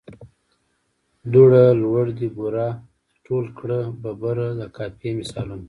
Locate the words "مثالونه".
5.19-5.59